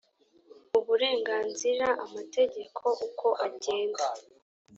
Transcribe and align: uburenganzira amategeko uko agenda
uburenganzira 0.79 1.87
amategeko 2.05 2.83
uko 3.07 3.27
agenda 3.47 4.05